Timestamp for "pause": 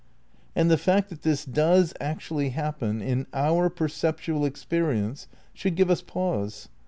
6.01-6.69